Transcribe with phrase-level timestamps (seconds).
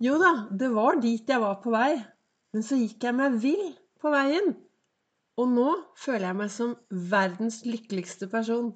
[0.00, 1.98] Jo da, det var dit jeg var på vei.
[2.56, 3.66] Men så gikk jeg meg vill
[4.00, 4.54] på veien.
[5.36, 6.70] Og nå føler jeg meg som
[7.10, 8.70] verdens lykkeligste person.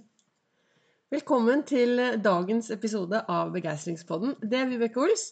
[1.14, 4.34] Velkommen til dagens episode av Begeistringspodden.
[4.42, 5.30] Det er Vibeke Ols.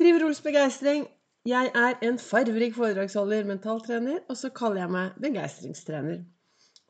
[0.00, 1.04] Driver Ols Begeistring.
[1.44, 6.22] Jeg er en farverik foredragsholder, mentaltrener, og så kaller jeg meg begeistringstrener.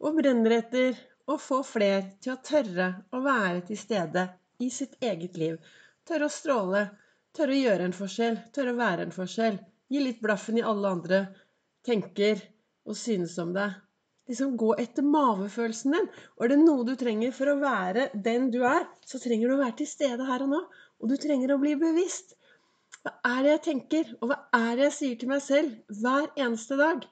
[0.06, 0.94] Og brenner etter
[1.26, 4.28] å få fler til å tørre å være til stede
[4.62, 5.58] i sitt eget liv.
[6.06, 6.84] Tørre å stråle,
[7.36, 8.38] Tørre å gjøre en forskjell.
[8.54, 9.58] Tørre å være en forskjell.
[9.92, 11.18] Gi litt blaffen i alle andre
[11.86, 12.40] tenker
[12.86, 13.74] og synes om deg.
[14.26, 16.08] Liksom gå etter mavefølelsen din.
[16.36, 19.56] Og er det noe du trenger for å være den du er, så trenger du
[19.56, 20.62] å være til stede her og nå.
[21.02, 22.34] Og du trenger å bli bevisst.
[23.04, 26.32] Hva er det jeg tenker, og hva er det jeg sier til meg selv hver
[26.34, 27.04] eneste dag?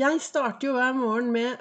[0.00, 1.60] Jeg starter jo hver morgen med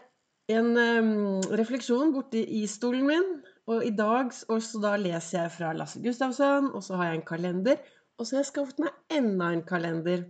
[0.49, 3.27] en um, refleksjon borti stolen min
[3.69, 7.19] og i dag og så da leser jeg fra Lasse Gustavsson, og så har jeg
[7.19, 7.77] en kalender.
[8.17, 10.25] Og så har jeg skaffet meg enda en kalender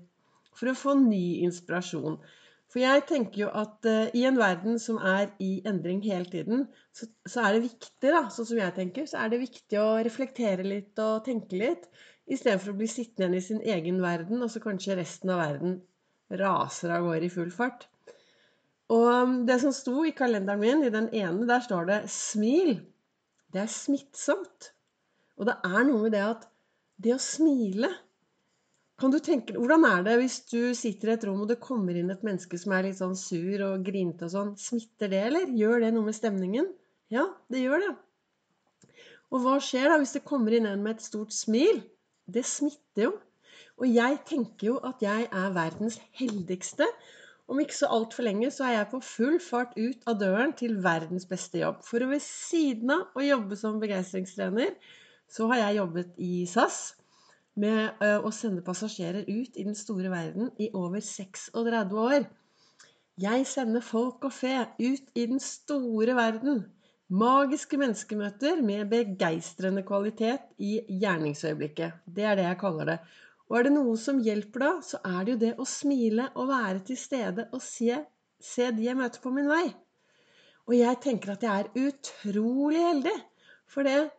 [0.60, 2.20] for å få ny inspirasjon.
[2.70, 6.68] For jeg tenker jo at uh, i en verden som er i endring hele tiden,
[6.94, 9.88] så, så, er det viktig, da, sånn som jeg tenker, så er det viktig å
[10.06, 11.88] reflektere litt og tenke litt.
[12.30, 15.80] Istedenfor å bli sittende igjen i sin egen verden, og så kanskje resten av verden
[16.30, 17.88] raser av gårde i full fart.
[18.94, 22.78] Og um, det som sto i kalenderen min, i den ene, der står det 'smil'.
[23.54, 24.72] Det er smittsomt.
[25.40, 26.46] Og det er noe med det at
[27.00, 27.92] det å smile
[29.00, 31.96] kan du tenke, Hvordan er det hvis du sitter i et rom og det kommer
[31.96, 34.50] inn et menneske som er litt sånn sur og grinete og sånn?
[34.60, 35.54] Smitter det, eller?
[35.56, 36.68] Gjør det noe med stemningen?
[37.14, 37.94] Ja, det gjør det.
[39.32, 41.80] Og hva skjer da hvis det kommer inn en med et stort smil?
[42.28, 43.14] Det smitter jo.
[43.80, 46.88] Og jeg tenker jo at jeg er verdens heldigste
[47.50, 50.78] om ikke så altfor lenge så er jeg på full fart ut av døren til
[50.84, 51.82] verdens beste jobb.
[51.86, 54.76] For ved siden av å jobbe som begeistringstrener,
[55.30, 56.80] så har jeg jobbet i SAS
[57.60, 62.28] med å sende passasjerer ut i den store verden i over 36 år.
[63.20, 66.62] Jeg sender folk og fe ut i den store verden.
[67.10, 72.06] Magiske menneskemøter med begeistrende kvalitet i gjerningsøyeblikket.
[72.06, 72.98] Det er det jeg kaller det.
[73.50, 76.52] Og er det noe som hjelper da, så er det jo det å smile og
[76.52, 77.98] være til stede og se,
[78.38, 79.66] se de jeg møter på min vei.
[80.70, 83.16] Og jeg tenker at jeg er utrolig heldig.
[83.70, 84.12] For det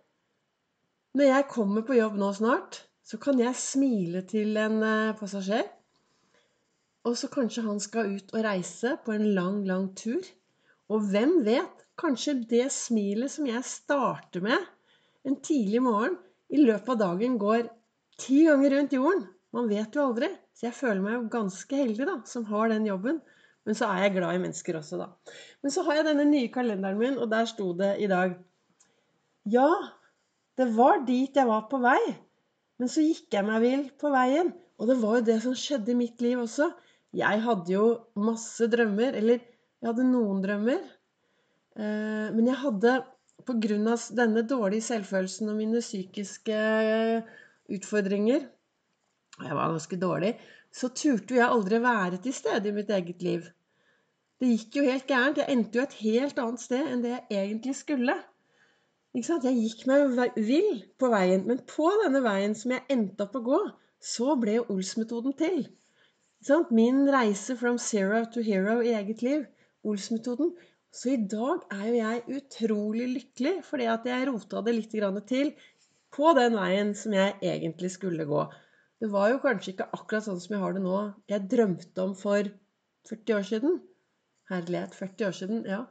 [1.15, 5.65] Når jeg kommer på jobb nå snart, så kan jeg smile til en eh, passasjer.
[7.07, 10.23] Og så kanskje han skal ut og reise på en lang, lang tur.
[10.91, 11.87] Og hvem vet?
[11.99, 14.69] Kanskje det smilet som jeg starter med
[15.27, 16.17] en tidlig morgen,
[16.51, 17.67] i løpet av dagen går
[18.21, 19.27] ti ganger rundt jorden.
[19.57, 20.31] Man vet jo aldri.
[20.55, 23.21] Så jeg føler meg jo ganske heldig da, som har den jobben.
[23.69, 25.35] Men så er jeg glad i mennesker også, da.
[25.65, 28.37] Men så har jeg denne nye kalenderen min, og der sto det i dag
[29.49, 29.69] Ja,
[30.61, 32.01] det var dit jeg var på vei.
[32.81, 34.53] Men så gikk jeg meg vill på veien.
[34.81, 36.71] Og det var jo det som skjedde i mitt liv også.
[37.17, 37.87] Jeg hadde jo
[38.21, 39.17] masse drømmer.
[39.17, 40.81] Eller jeg hadde noen drømmer.
[41.77, 42.95] Eh, men jeg hadde
[43.49, 43.97] pga.
[44.17, 46.61] denne dårlige selvfølelsen og mine psykiske
[47.77, 48.47] utfordringer,
[49.39, 50.35] og jeg var ganske dårlig,
[50.73, 53.47] så turte jeg aldri være til stede i mitt eget liv.
[54.41, 55.39] Det gikk jo helt gærent.
[55.41, 58.15] Jeg endte jo et helt annet sted enn det jeg egentlig skulle.
[59.13, 63.43] Jeg gikk meg vill på veien, men på denne veien som jeg endte opp å
[63.49, 63.61] gå,
[64.01, 65.65] så ble jo Ols-metoden til.
[66.71, 69.43] Min reise from zero to hero i eget liv.
[69.85, 70.55] Ols-metoden.
[70.91, 74.95] Så i dag er jo jeg utrolig lykkelig fordi at jeg rota det litt
[75.29, 75.53] til
[76.15, 78.45] på den veien som jeg egentlig skulle gå.
[79.01, 80.97] Det var jo kanskje ikke akkurat sånn som jeg har det nå.
[81.31, 82.51] Jeg drømte om for
[83.09, 83.79] 40 år siden.
[84.51, 85.85] Herlighet, 40 år siden, ja.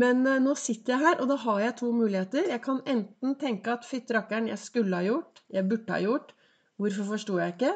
[0.00, 2.46] Men uh, nå sitter jeg her, og da har jeg to muligheter.
[2.50, 6.34] Jeg kan enten tenke at fytti rakkeren, jeg skulle ha gjort, jeg burde ha gjort,
[6.80, 7.74] hvorfor forsto jeg ikke?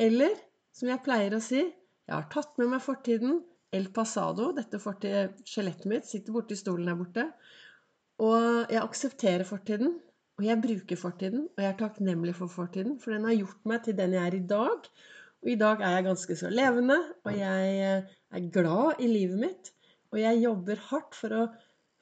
[0.00, 0.36] Eller,
[0.76, 3.40] som jeg pleier å si, jeg har tatt med meg fortiden,
[3.70, 7.26] El Pasado, dette skjelettet mitt, sitter borti stolen der borte.
[8.20, 9.94] Og jeg aksepterer fortiden.
[10.40, 13.82] Og jeg bruker fortiden, og jeg er takknemlig for fortiden, for den har gjort meg
[13.84, 14.86] til den jeg er i dag.
[15.44, 16.96] Og i dag er jeg ganske så levende,
[17.28, 19.68] og jeg eh, er glad i livet mitt.
[20.14, 21.42] Og jeg jobber hardt for å,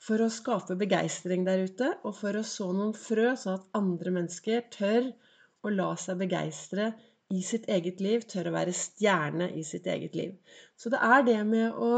[0.07, 4.15] for å skape begeistring der ute, og for å så noen frø, sånn at andre
[4.21, 5.11] mennesker tør
[5.67, 6.93] å la seg begeistre
[7.35, 10.39] i sitt eget liv, tør å være stjerne i sitt eget liv.
[10.79, 11.91] Så det er det med å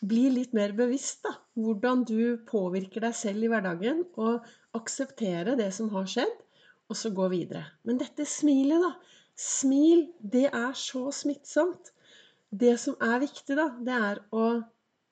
[0.00, 1.34] bli litt mer bevisst, da.
[1.58, 4.04] Hvordan du påvirker deg selv i hverdagen.
[4.20, 4.46] Og
[4.78, 6.34] akseptere det som har skjedd,
[6.88, 7.64] og så gå videre.
[7.88, 9.18] Men dette smilet, da.
[9.38, 11.92] Smil, det er så smittsomt.
[12.50, 14.48] Det som er viktig, da, det er å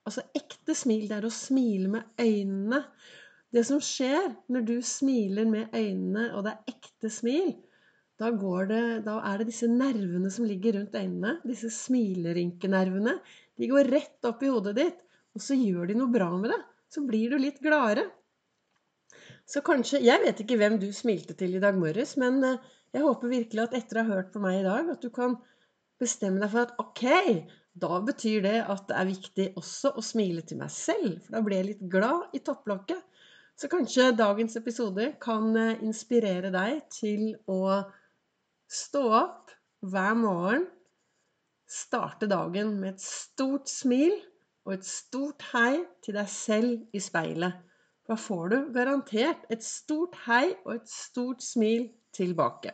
[0.06, 2.78] Altså ekte smil, det er å smile med øynene.
[3.50, 7.56] Det som skjer når du smiler med øynene, og det er ekte smil,
[8.16, 13.12] Da, det, da, er det disse nervene som ligger rundt øynene, disse smilerynkenervene.
[13.56, 15.02] De går rett opp i hodet ditt,
[15.36, 16.60] og så gjør de noe bra med det.
[16.92, 18.06] Så blir du litt gladere.
[19.46, 22.62] Så kanskje Jeg vet ikke hvem du smilte til i dag morges, men eh,
[22.94, 25.36] jeg håper virkelig at etter å ha hørt på meg i dag, at du kan
[26.00, 27.04] bestemme deg for at ok,
[27.76, 31.42] da betyr det at det er viktig også å smile til meg selv, for da
[31.44, 33.02] blir jeg litt glad i topplokket.
[33.56, 37.82] Så kanskje dagens episode kan eh, inspirere deg til å
[38.66, 39.54] stå opp
[39.86, 40.66] hver morgen,
[41.66, 44.14] starte dagen med et stort smil
[44.66, 47.62] og et stort hei til deg selv i speilet.
[48.06, 52.72] Da får du garantert et stort hei og et stort smil tilbake.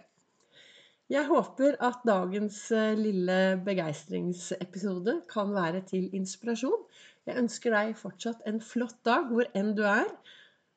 [1.12, 6.86] Jeg håper at dagens eh, lille begeistringsepisode kan være til inspirasjon.
[7.28, 10.08] Jeg ønsker deg fortsatt en flott dag hvor enn du er.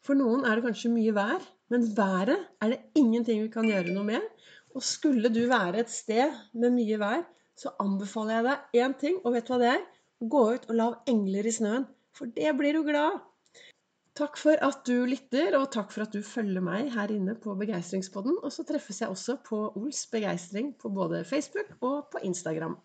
[0.03, 3.95] For noen er det kanskje mye vær, men været er det ingenting vi kan gjøre
[3.95, 4.27] noe med.
[4.75, 7.23] Og skulle du være et sted med mye vær,
[7.59, 9.85] så anbefaler jeg deg én ting, og vet du hva det er?
[10.33, 11.87] Gå ut og lav engler i snøen.
[12.15, 13.23] For det blir du glad av.
[14.15, 17.55] Takk for at du lytter, og takk for at du følger meg her inne på
[17.59, 18.37] Begeistringspodden.
[18.47, 22.77] Og så treffes jeg også på Ols begeistring på både Facebook og på Instagram.